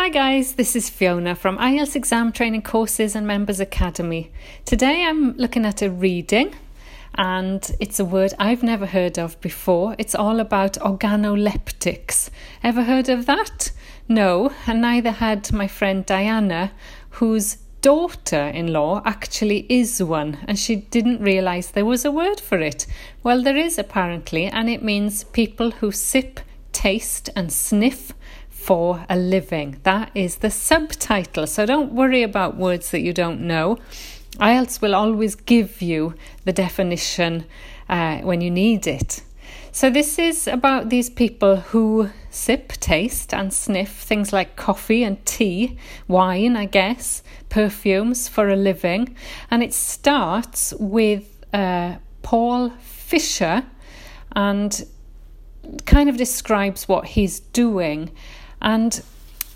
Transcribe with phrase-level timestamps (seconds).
[0.00, 4.32] Hi guys, this is Fiona from IELTS Exam Training Courses and Members Academy.
[4.64, 6.54] Today I'm looking at a reading
[7.16, 9.94] and it's a word I've never heard of before.
[9.98, 12.30] It's all about organoleptics.
[12.62, 13.72] Ever heard of that?
[14.08, 16.72] No, and neither had my friend Diana,
[17.10, 22.40] whose daughter in law actually is one, and she didn't realise there was a word
[22.40, 22.86] for it.
[23.22, 26.40] Well, there is apparently, and it means people who sip,
[26.72, 28.14] taste, and sniff
[28.60, 29.80] for a living.
[29.84, 31.46] That is the subtitle.
[31.46, 33.78] So don't worry about words that you don't know.
[34.36, 36.14] IELTS will always give you
[36.44, 37.44] the definition
[37.88, 39.22] uh, when you need it.
[39.72, 45.24] So, this is about these people who sip, taste, and sniff things like coffee and
[45.24, 49.16] tea, wine, I guess, perfumes for a living.
[49.50, 53.64] And it starts with uh, Paul Fisher
[54.32, 54.84] and
[55.86, 58.10] kind of describes what he's doing.
[58.60, 59.02] And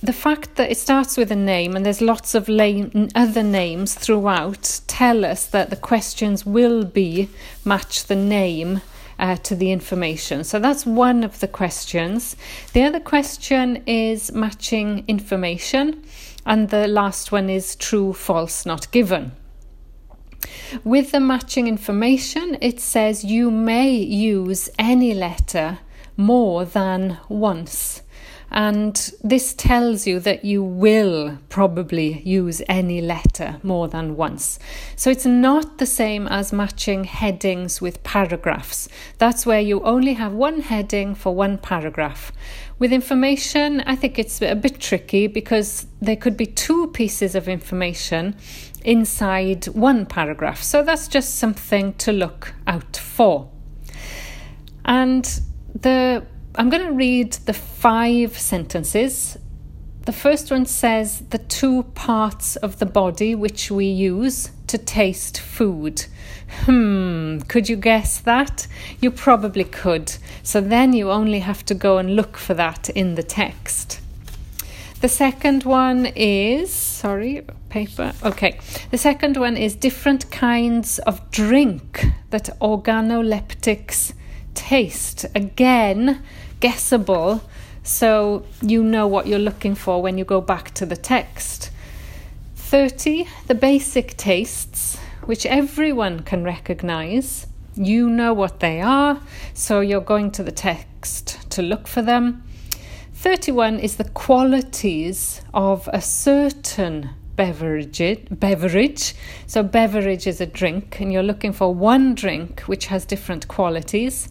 [0.02, 3.94] the fact that it starts with a name and there's lots of lame, other names
[3.94, 7.30] throughout tell us that the questions will be
[7.64, 8.82] match the name
[9.18, 10.44] uh, to the information.
[10.44, 12.36] So that's one of the questions.
[12.72, 16.04] The other question is matching information,
[16.44, 19.32] and the last one is true, false, not given.
[20.82, 25.78] With the matching information, it says you may use any letter
[26.16, 28.02] more than once.
[28.54, 34.60] And this tells you that you will probably use any letter more than once.
[34.94, 38.88] So it's not the same as matching headings with paragraphs.
[39.18, 42.30] That's where you only have one heading for one paragraph.
[42.78, 47.48] With information, I think it's a bit tricky because there could be two pieces of
[47.48, 48.36] information
[48.84, 50.62] inside one paragraph.
[50.62, 53.50] So that's just something to look out for.
[54.84, 55.24] And
[55.74, 56.24] the
[56.56, 59.36] I'm going to read the five sentences.
[60.04, 65.40] The first one says the two parts of the body which we use to taste
[65.40, 66.06] food.
[66.64, 68.68] Hmm, could you guess that?
[69.00, 70.16] You probably could.
[70.44, 74.00] So then you only have to go and look for that in the text.
[75.00, 78.12] The second one is, sorry, paper.
[78.22, 78.60] Okay.
[78.92, 84.12] The second one is different kinds of drink that organoleptics
[84.54, 85.26] taste.
[85.34, 86.22] Again,
[86.64, 87.42] guessable
[87.82, 91.70] so you know what you're looking for when you go back to the text.
[92.56, 93.28] 30.
[93.46, 97.46] The basic tastes, which everyone can recognize.
[97.74, 99.20] You know what they are,
[99.52, 102.42] so you're going to the text to look for them.
[103.12, 108.00] 31 is the qualities of a certain beverage.
[108.30, 109.14] beverage.
[109.46, 114.30] So, beverage is a drink, and you're looking for one drink which has different qualities.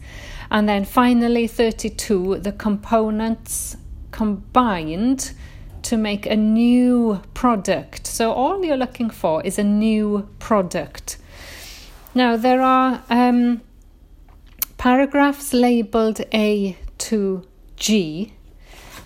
[0.53, 3.75] And then finally, 32, the components
[4.12, 5.31] combined
[5.81, 8.06] to make a new product.
[8.06, 11.18] So, all you're looking for is a new product.
[12.14, 13.62] Now, there are um,
[14.78, 18.34] paragraphs labeled A to G,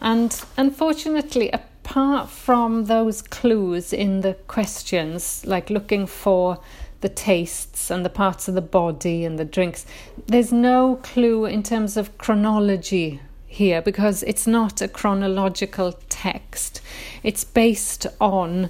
[0.02, 6.60] and unfortunately, apart from those clues in the questions, like looking for
[7.02, 9.86] the tastes and the parts of the body and the drinks.
[10.26, 16.82] There's no clue in terms of chronology here because it's not a chronological text.
[17.24, 18.70] It's based on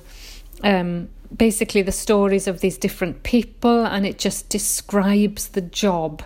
[0.63, 6.23] um, basically the stories of these different people and it just describes the job.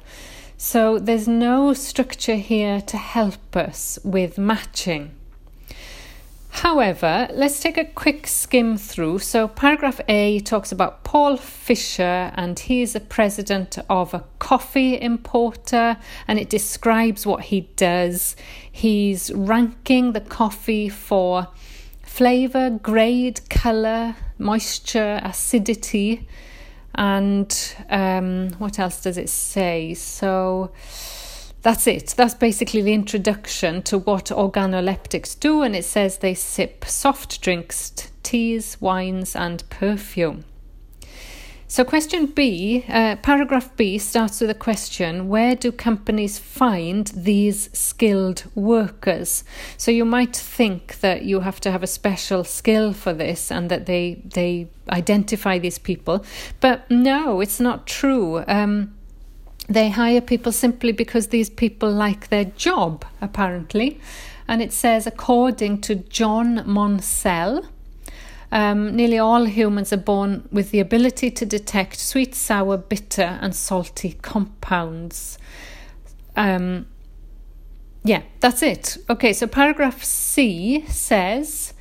[0.58, 5.16] So there's no structure here to help us with matching.
[6.52, 9.20] However, let's take a quick skim through.
[9.20, 15.98] So, paragraph A talks about Paul Fisher, and he's a president of a coffee importer,
[16.28, 18.36] and it describes what he does.
[18.70, 21.48] He's ranking the coffee for
[22.04, 26.28] flavour, grade, colour, moisture, acidity,
[26.96, 29.94] and um, what else does it say?
[29.94, 30.72] So,
[31.62, 32.14] that's it.
[32.18, 38.09] That's basically the introduction to what organoleptics do, and it says they sip soft drinks,
[38.24, 40.46] teas, wines, and perfume.
[41.72, 47.70] So, question B, uh, paragraph B starts with a question Where do companies find these
[47.72, 49.46] skilled workers?
[49.78, 53.72] So, you might think that you have to have a special skill for this and
[53.72, 56.26] that they, they identify these people,
[56.59, 58.44] but no, it's not true.
[58.47, 58.94] Um,
[59.67, 63.99] they hire people simply because these people like their job, apparently.
[64.47, 67.66] And it says, according to John Moncel,
[68.52, 73.55] um, nearly all humans are born with the ability to detect sweet, sour, bitter, and
[73.55, 75.37] salty compounds.
[76.35, 76.87] Um,
[78.03, 78.97] yeah, that's it.
[79.09, 81.73] Okay, so paragraph C says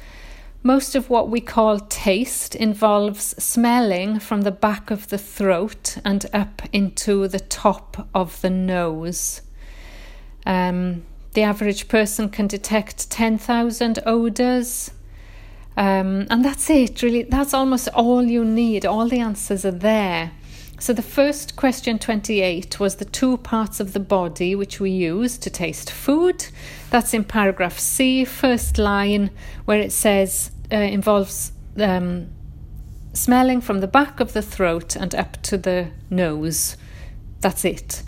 [0.62, 6.26] Most of what we call taste involves smelling from the back of the throat and
[6.34, 9.40] up into the top of the nose.
[10.44, 14.90] Um, the average person can detect 10,000 odours.
[15.78, 17.22] Um, and that's it, really.
[17.22, 18.84] That's almost all you need.
[18.84, 20.32] All the answers are there.
[20.80, 25.36] So, the first question 28 was the two parts of the body which we use
[25.36, 26.46] to taste food.
[26.88, 29.28] That's in paragraph C, first line,
[29.66, 32.30] where it says uh, involves um,
[33.12, 36.78] smelling from the back of the throat and up to the nose.
[37.42, 38.02] That's it.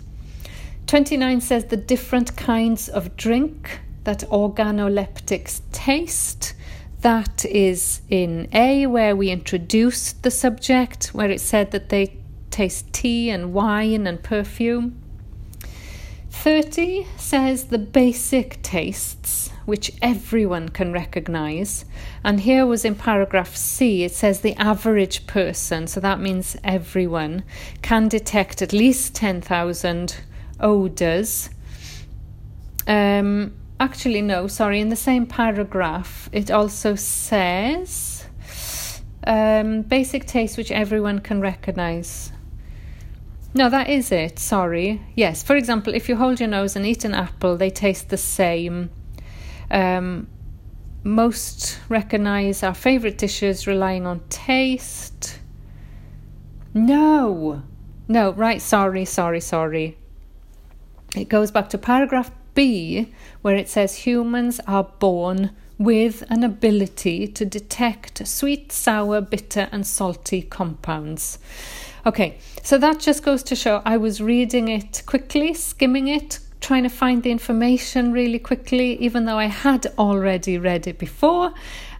[0.87, 6.55] 29 says the different kinds of drink that organoleptics taste.
[7.01, 12.17] That is in A, where we introduced the subject, where it said that they
[12.53, 14.97] taste tea and wine and perfume.
[16.29, 21.85] 30 says the basic tastes, which everyone can recognize.
[22.23, 27.43] And here was in paragraph C, it says the average person, so that means everyone,
[27.81, 30.17] can detect at least 10,000
[30.59, 31.49] odours.
[32.87, 38.25] Um, actually, no, sorry, in the same paragraph, it also says
[39.25, 42.32] um, basic tastes which everyone can recognize.
[43.55, 44.39] No, that is it.
[44.39, 45.01] Sorry.
[45.15, 45.43] Yes.
[45.43, 48.89] For example, if you hold your nose and eat an apple, they taste the same.
[49.69, 50.27] Um,
[51.03, 55.39] most recognize our favorite dishes relying on taste.
[56.73, 57.61] No.
[58.07, 58.61] No, right.
[58.61, 59.97] Sorry, sorry, sorry.
[61.15, 63.13] It goes back to paragraph B,
[63.43, 69.85] where it says humans are born with an ability to detect sweet, sour, bitter, and
[69.85, 71.37] salty compounds.
[72.05, 76.83] Okay, so that just goes to show I was reading it quickly, skimming it, trying
[76.83, 81.53] to find the information really quickly, even though I had already read it before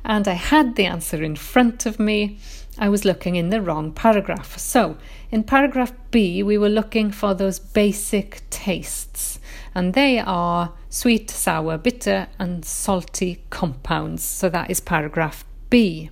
[0.03, 2.37] and I had the answer in front of me.
[2.77, 4.57] I was looking in the wrong paragraph.
[4.57, 4.97] So,
[5.31, 9.39] in paragraph B, we were looking for those basic tastes,
[9.75, 14.23] and they are sweet, sour, bitter, and salty compounds.
[14.23, 16.09] So, that is paragraph B.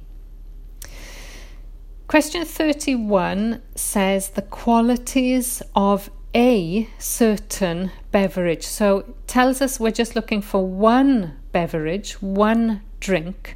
[2.11, 8.67] Question 31 says the qualities of a certain beverage.
[8.67, 13.55] So it tells us we're just looking for one beverage, one drink,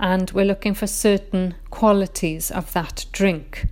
[0.00, 3.68] and we're looking for certain qualities of that drink.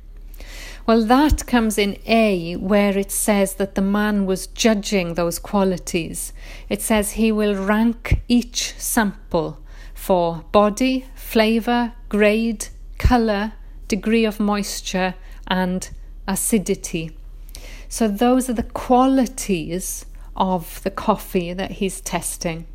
[0.86, 6.32] Well, that comes in A, where it says that the man was judging those qualities.
[6.68, 9.58] It says he will rank each sample
[9.92, 13.54] for body, flavour, grade, colour,
[13.90, 15.14] degree of moisture,
[15.48, 15.90] and
[16.26, 17.10] acidity.
[17.88, 20.06] So, those are the qualities
[20.37, 22.66] of the coffee that he's testing.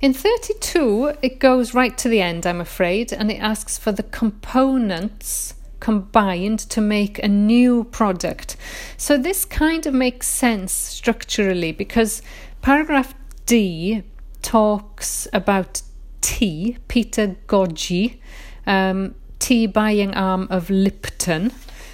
[0.00, 4.04] In 32, it goes right to the end, I'm afraid, and it asks for the
[4.04, 8.56] components combined to make a new product.
[8.96, 12.22] So, this kind of makes sense structurally because
[12.62, 13.14] paragraph
[13.46, 14.04] D
[14.42, 15.82] talks about
[16.20, 18.18] tea, Peter Goggi,
[18.66, 21.52] um, tea buying arm of Lipton.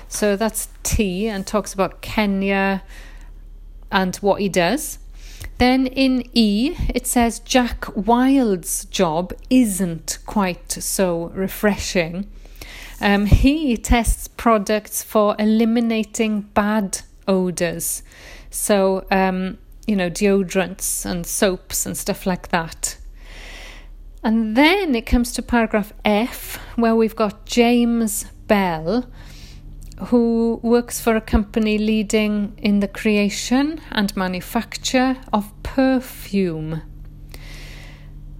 [0.08, 2.82] So that's tea and talks about Kenya
[3.92, 4.98] and what he does.
[5.58, 12.30] Then in E, it says Jack Wilde's job isn't quite so refreshing.
[13.00, 18.02] Um, he tests products for eliminating bad odours.
[18.50, 22.97] So, um, you know, deodorants and soaps and stuff like that.
[24.22, 29.06] And then it comes to paragraph F, where we've got James Bell,
[30.06, 36.82] who works for a company leading in the creation and manufacture of perfume.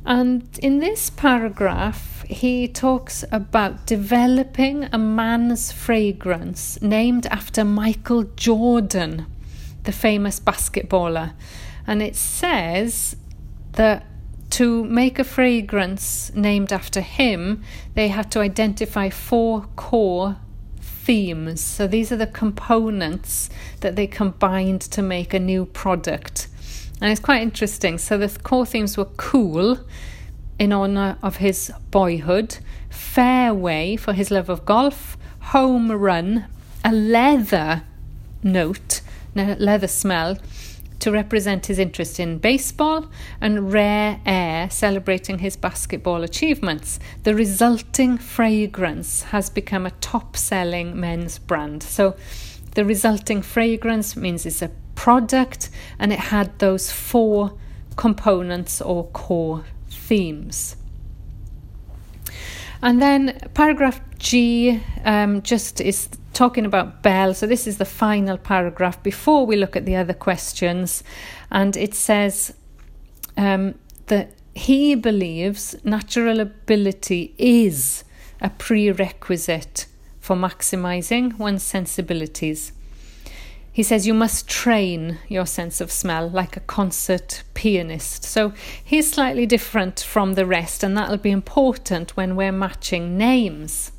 [0.05, 9.27] And in this paragraph, he talks about developing a man's fragrance named after Michael Jordan,
[9.85, 11.33] the famous basketballer.
[11.87, 13.17] And it says
[13.73, 14.07] that
[14.51, 17.63] to make a fragrance named after him,
[17.95, 20.37] they had to identify four core
[20.81, 21.61] themes.
[21.61, 23.49] So these are the components
[23.81, 26.49] that they combined to make a new product.
[27.01, 27.97] And it's quite interesting.
[27.99, 29.79] So the core themes were cool,
[30.59, 32.59] in honour of his boyhood,
[32.91, 36.45] fairway for his love of golf, home run,
[36.85, 37.83] a leather
[38.43, 39.01] note,
[39.35, 40.37] leather smell,
[41.01, 43.07] to represent his interest in baseball,
[43.41, 46.99] and Rare Air celebrating his basketball achievements.
[47.25, 51.83] The resulting fragrance has become a top selling men's brand.
[51.83, 52.17] So,
[52.75, 57.59] the resulting fragrance means it's a product and it had those four
[57.97, 60.77] components or core themes.
[62.83, 67.35] And then paragraph G um, just is talking about Bell.
[67.35, 71.03] So this is the final paragraph before we look at the other questions.
[71.51, 72.55] And it says
[73.37, 73.75] um,
[74.07, 78.05] that he believes natural ability is
[78.41, 79.87] a prerequisite
[80.19, 82.73] for maximizing one's sensibilities.
[83.73, 88.25] He says you must train your sense of smell like a concert pianist.
[88.25, 88.53] So
[88.85, 93.93] he's slightly different from the rest, and that'll be important when we're matching names.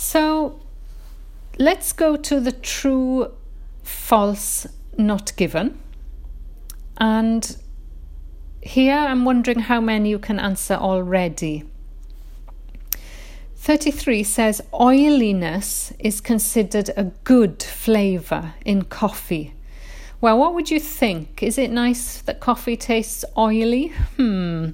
[0.00, 0.58] So
[1.58, 3.32] let's go to the true,
[3.82, 4.66] false,
[4.96, 5.78] not given.
[6.96, 7.54] And
[8.62, 11.64] here I'm wondering how many you can answer already.
[13.56, 19.52] 33 says oiliness is considered a good flavour in coffee.
[20.22, 21.42] Well, what would you think?
[21.42, 23.88] Is it nice that coffee tastes oily?
[24.16, 24.70] Hmm.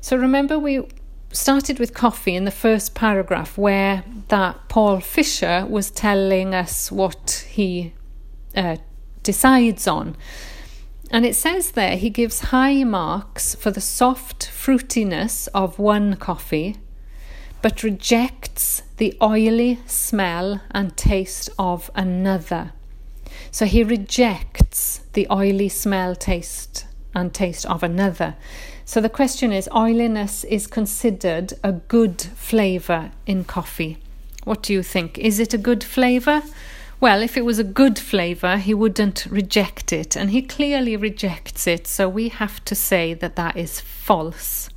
[0.00, 0.82] So remember, we
[1.36, 7.46] started with coffee in the first paragraph where that Paul Fisher was telling us what
[7.48, 7.92] he
[8.56, 8.76] uh,
[9.22, 10.16] decides on.
[11.10, 16.76] And it says there he gives high marks for the soft fruitiness of one coffee
[17.64, 22.72] but rejects the oily smell and taste of another.
[23.50, 28.36] So he rejects the oily smell, taste, and taste of another.
[28.86, 33.98] So the question is oiliness is considered a good flavour in coffee.
[34.44, 35.18] What do you think?
[35.18, 36.42] Is it a good flavour?
[37.00, 41.66] Well, if it was a good flavour, he wouldn't reject it, and he clearly rejects
[41.66, 44.68] it, so we have to say that that is false.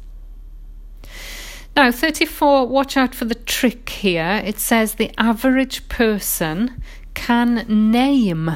[1.75, 4.41] Now, 34, watch out for the trick here.
[4.43, 6.81] It says the average person
[7.13, 8.51] can name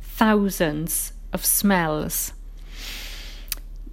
[0.00, 2.34] thousands of smells.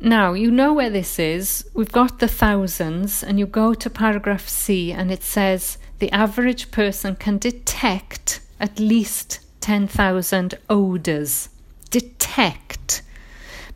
[0.01, 1.69] Now, you know where this is.
[1.73, 6.71] We've got the thousands, and you go to paragraph C, and it says the average
[6.71, 11.49] person can detect at least 10,000 odours.
[11.89, 13.01] Detect.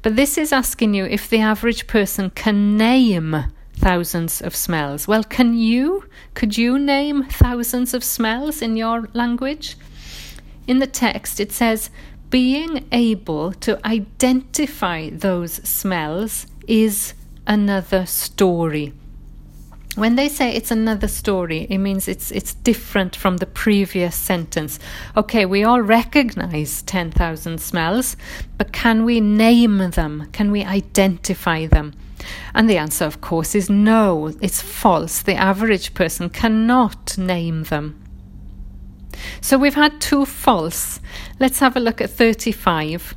[0.01, 5.07] But this is asking you if the average person can name thousands of smells.
[5.07, 6.05] Well, can you?
[6.35, 9.75] Could you name thousands of smells in your language?
[10.67, 11.89] In the text, it says,
[12.33, 17.13] being able to identify those smells is
[17.45, 18.91] another story.
[19.93, 24.79] When they say it's another story, it means it's it's different from the previous sentence.
[25.15, 28.17] Okay, we all recognize 10,000 smells,
[28.57, 30.27] but can we name them?
[30.31, 31.93] Can we identify them?
[32.55, 35.21] And the answer, of course, is no, it's false.
[35.21, 38.02] The average person cannot name them.
[39.41, 40.99] So we've had two false.
[41.39, 43.15] Let's have a look at 35.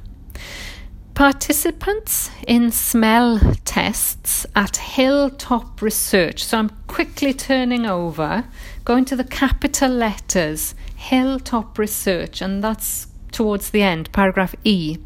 [1.15, 6.45] Participants in smell tests at Hilltop Research.
[6.45, 8.45] So I'm quickly turning over,
[8.85, 14.99] going to the capital letters, Hilltop Research, and that's towards the end, paragraph E,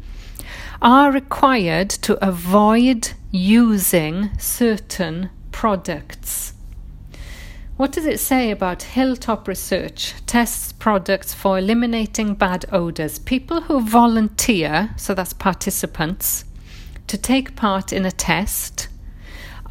[0.81, 6.53] are required to avoid using certain products.
[7.81, 13.17] What does it say about Hilltop Research tests products for eliminating bad odours?
[13.17, 16.45] People who volunteer, so that's participants,
[17.07, 18.87] to take part in a test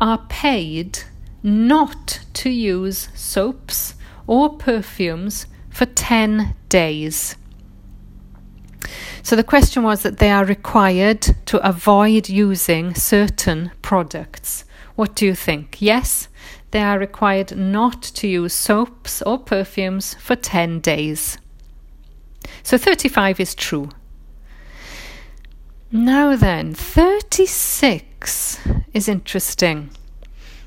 [0.01, 1.05] are paid
[1.45, 3.95] not to use soaps
[4.27, 7.37] or perfumes for 10 days.
[9.23, 14.65] So the question was that they are required to avoid using certain products.
[14.97, 15.81] What do you think?
[15.81, 16.27] Yes,
[16.71, 21.39] they are required not to use soaps or perfumes for 10 days.
[22.63, 23.91] So 35 is true.
[25.93, 28.59] Now then, 36
[28.95, 29.91] is interesting.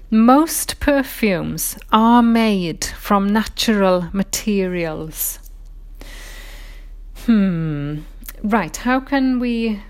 [0.10, 5.40] Most perfumes are made from natural materials.
[7.26, 8.00] Hmm,
[8.44, 9.82] Right, how can we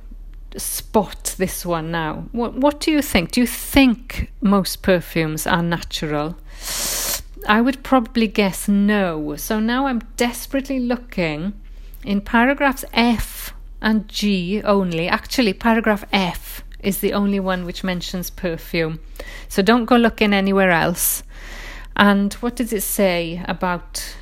[0.58, 2.26] spot this one now?
[2.32, 3.32] What what do you think?
[3.32, 6.38] Do you think most perfumes are natural?
[7.48, 9.36] I would probably guess no.
[9.36, 11.54] So now I'm desperately looking
[12.04, 15.08] in paragraphs F and G only.
[15.08, 19.00] Actually, paragraph F is the only one which mentions perfume.
[19.48, 21.24] So don't go looking anywhere else.
[21.96, 24.16] And what does it say about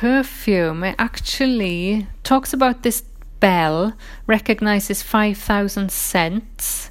[0.00, 3.04] perfume, it actually talks about this
[3.40, 3.94] bell,
[4.26, 6.90] recognizes 5,000 scents.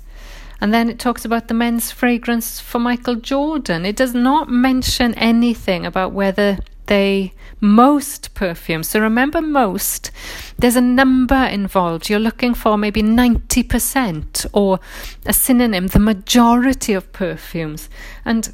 [0.62, 3.86] And then it talks about the men's fragrance for Michael Jordan.
[3.86, 8.90] It does not mention anything about whether they most perfumes.
[8.90, 10.12] So remember, most,
[10.58, 12.10] there's a number involved.
[12.10, 14.80] You're looking for maybe 90% or
[15.26, 17.90] a synonym, the majority of perfumes.
[18.26, 18.54] And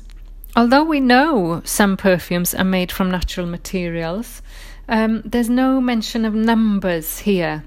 [0.55, 4.41] although we know some perfumes are made from natural materials,
[4.87, 7.63] um, there's no mention of numbers here.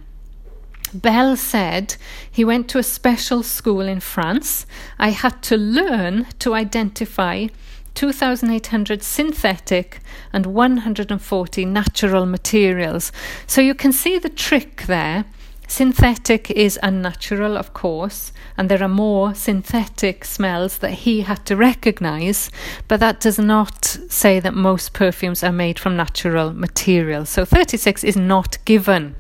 [0.95, 1.97] Bell said
[2.31, 4.67] he went to a special school in France.
[4.99, 7.49] I had to learn to identify
[7.95, 10.01] 2,800 synthetic
[10.33, 13.13] and 140 natural materials.
[13.47, 15.25] So you can see the trick there.
[15.69, 21.57] Synthetic is unnatural, of course, and there are more synthetic smells that he had to
[21.57, 22.51] recognize,
[22.89, 27.31] but that does not say that most perfumes are made from natural materials.
[27.31, 29.17] So 36 is not given.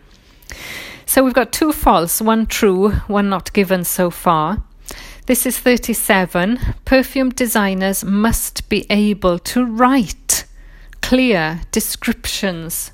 [1.13, 4.63] So we've got two false, one true, one not given so far.
[5.27, 6.59] This is 37.
[6.87, 10.47] Perfume designers must be able to write
[11.03, 12.93] clear descriptions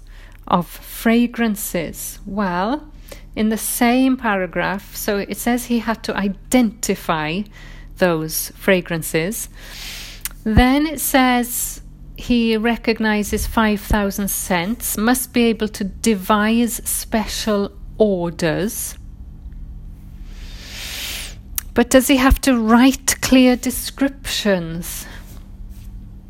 [0.48, 2.18] of fragrances.
[2.26, 2.92] Well,
[3.36, 7.42] in the same paragraph, so it says he had to identify
[7.98, 9.48] those fragrances.
[10.42, 11.82] Then it says
[12.16, 18.96] he recognizes 5,000 scents, must be able to devise special orders
[21.78, 25.06] but does he have to write clear descriptions?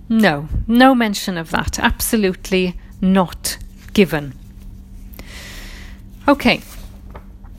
[0.06, 1.78] No, no mention of that.
[1.78, 3.56] Absolutely not
[3.94, 4.34] given.
[6.28, 6.60] Okay,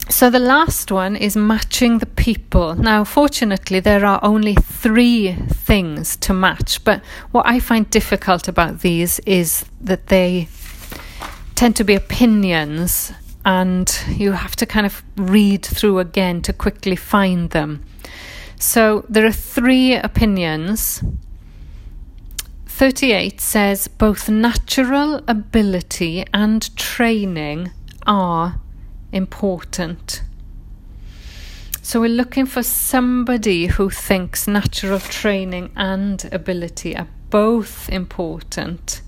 [0.07, 2.75] so the last one is matching the people.
[2.75, 7.01] Now, fortunately, there are only three things to match, but
[7.31, 10.47] what I find difficult about these is that they
[11.55, 13.13] tend to be opinions
[13.45, 17.83] and you have to kind of read through again to quickly find them.
[18.57, 21.03] So there are three opinions.
[22.65, 27.71] 38 says both natural ability and training
[28.05, 28.59] are
[29.11, 30.23] important.
[31.81, 39.01] So we're looking for somebody who thinks natural training and ability are both important.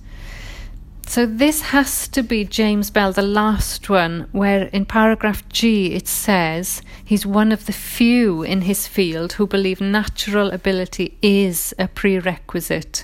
[1.12, 6.08] So this has to be James Bell, the last one, where in paragraph G it
[6.08, 11.90] says he's one of the few in his field who believe natural ability is a
[11.90, 13.04] prerequisite.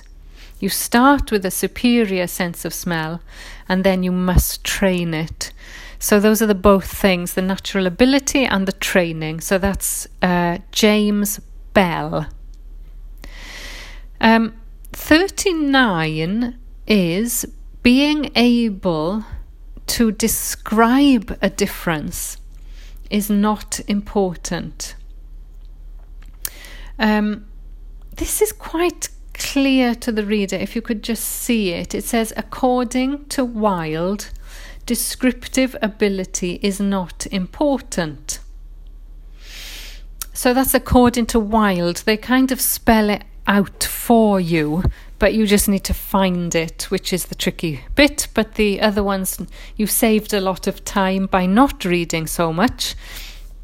[0.58, 3.20] You start with a superior sense of smell
[3.68, 5.52] and then you must train it.
[5.98, 9.42] So those are the both things the natural ability and the training.
[9.42, 11.42] So that's uh, James
[11.74, 12.26] Bell.
[14.18, 14.54] Um,
[14.94, 17.46] 39 is
[17.88, 19.24] being able
[19.86, 22.36] to describe a difference
[23.08, 24.94] is not important.
[26.98, 27.46] Um,
[28.16, 31.94] this is quite clear to the reader if you could just see it.
[31.94, 34.28] It says, according to Wilde,
[34.84, 38.40] descriptive ability is not important.
[40.34, 42.02] So that's according to Wilde.
[42.04, 44.82] They kind of spell it out for you
[45.18, 48.28] but you just need to find it, which is the tricky bit.
[48.34, 49.38] But the other ones,
[49.76, 52.94] you saved a lot of time by not reading so much.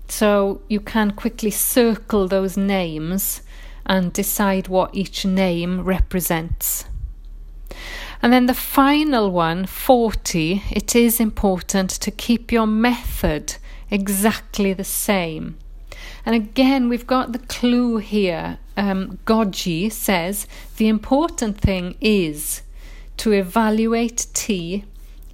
[0.08, 3.42] So you can quickly circle those names
[3.86, 6.86] and decide what each name represents.
[8.22, 13.56] And then the final one, 40, it is important to keep your method
[13.90, 15.58] exactly the same.
[16.24, 18.58] And again, we've got the clue here.
[18.76, 22.62] Um, Goggi says the important thing is
[23.18, 24.84] to evaluate tea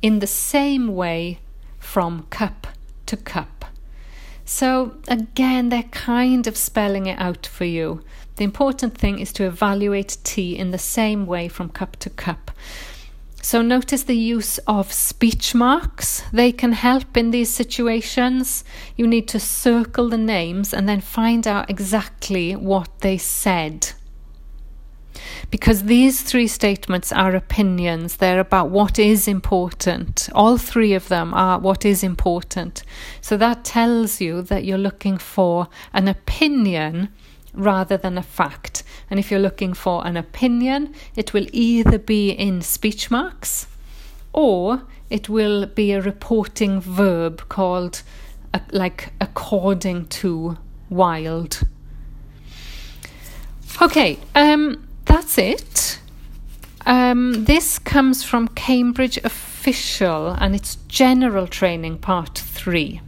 [0.03, 1.41] in the same way
[1.79, 2.67] from cup
[3.07, 3.65] to cup.
[4.45, 8.03] So, again, they're kind of spelling it out for you.
[8.37, 12.51] The important thing is to evaluate tea in the same way from cup to cup.
[13.43, 16.23] So notice the use of speech marks.
[16.33, 18.65] They can help in these situations.
[18.97, 23.93] You need to circle the names and then find out exactly what they said.
[25.51, 30.29] Because these three statements are opinions, they're about what is important.
[30.35, 32.85] All three of them are what is important.
[33.21, 37.09] So that tells you that you're looking for an opinion
[37.55, 38.83] rather than a fact.
[39.11, 43.67] And if you're looking for an opinion, it will either be in speech marks
[44.33, 48.03] or it will be a reporting verb called
[48.55, 50.57] uh, like according to
[50.89, 51.63] Wilde.
[53.81, 55.99] Okay, um, that's it.
[56.87, 63.01] Um, this comes from Cambridge Official and it's General Training Part 3.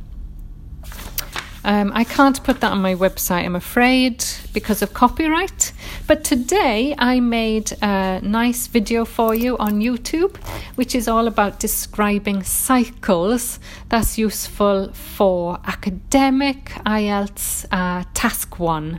[1.64, 5.72] Um, I can't put that on my website, I'm afraid, because of copyright,
[6.08, 10.36] But today I made a nice video for you on YouTube,
[10.74, 18.98] which is all about describing cycles that's useful for academic IELTS uh, task one.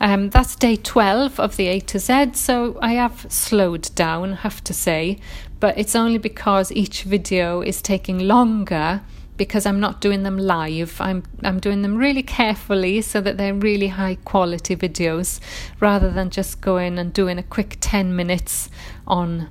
[0.00, 4.64] Um, that's day 12 of the A to Z, so I have slowed down, have
[4.64, 5.18] to say,
[5.60, 9.02] but it's only because each video is taking longer
[9.36, 11.00] because I'm not doing them live.
[11.00, 15.40] I'm I'm doing them really carefully so that they're really high quality videos
[15.80, 18.70] rather than just going and doing a quick 10 minutes
[19.06, 19.48] on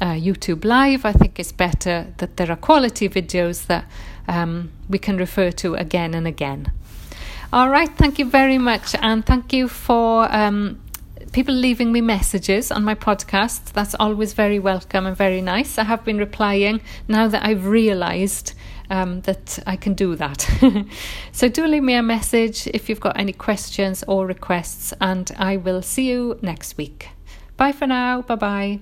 [0.00, 1.04] uh, YouTube Live.
[1.04, 3.84] I think it's better that there are quality videos that
[4.26, 6.72] um, we can refer to again and again.
[7.52, 10.78] All right, thank you very much, and thank you for um,
[11.32, 13.72] people leaving me messages on my podcast.
[13.72, 15.78] That's always very welcome and very nice.
[15.78, 18.52] I have been replying now that I've realised
[18.90, 20.48] um, that I can do that.
[21.32, 25.56] so do leave me a message if you've got any questions or requests, and I
[25.56, 27.08] will see you next week.
[27.56, 28.22] Bye for now.
[28.22, 28.80] Bye bye.